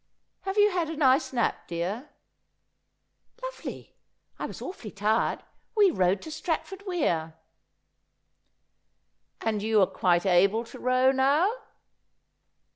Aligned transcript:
'Have 0.47 0.57
you 0.57 0.71
had 0.71 0.89
a 0.89 0.97
nice 0.97 1.31
nap, 1.31 1.67
dear?'' 1.67 2.09
Lovely. 3.43 3.93
I 4.39 4.47
was 4.47 4.59
awfully 4.59 4.89
tired. 4.89 5.43
We 5.77 5.91
rowed 5.91 6.23
to 6.23 6.31
Stratford 6.31 6.87
Weir.'' 6.87 7.35
And 9.45 9.61
you 9.61 9.79
are 9.79 9.85
quite 9.85 10.25
able 10.25 10.63
to 10.63 10.79
row 10.79 11.11
now 11.11 11.53